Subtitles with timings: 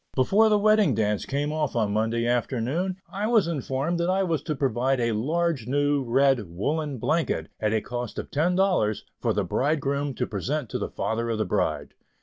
[0.15, 4.41] Before the Wedding Dance came off on Monday afternoon, I was informed that I was
[4.41, 9.31] to provide a large new red woollen blanket, at a cost of ten dollars, for
[9.31, 11.93] the bridegroom to present to the father of the bride.